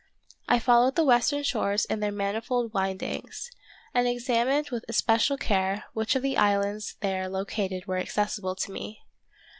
I 0.47 0.57
followed 0.57 0.95
the 0.95 1.03
western 1.03 1.43
shores 1.43 1.85
in 1.85 1.99
their 1.99 2.11
manifold 2.11 2.73
windings, 2.73 3.51
and 3.93 4.07
examined 4.07 4.71
with 4.71 4.83
especial 4.87 5.37
care 5.37 5.83
which 5.93 6.15
of 6.15 6.23
the 6.23 6.37
islands 6.37 6.95
there 7.01 7.29
located 7.29 7.85
were 7.85 7.99
accessible 7.99 8.55
to 8.55 8.71
me. 8.71 9.03